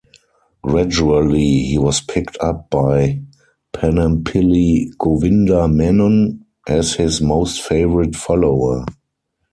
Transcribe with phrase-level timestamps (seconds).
[0.63, 3.21] Gradually, he was picked up by
[3.71, 8.83] Panampilly Govinda Menon as his most favourite follower.